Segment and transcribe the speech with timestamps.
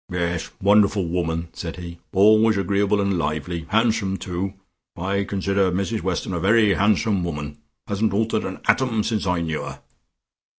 [0.11, 1.99] "Yes, wonderful woman," said he.
[2.11, 3.65] "Always agreeable and lively.
[3.69, 4.55] Handsome, too:
[4.95, 7.59] I consider Mrs Weston a very handsome woman.
[7.85, 9.81] Hasn't altered an atom since I knew her."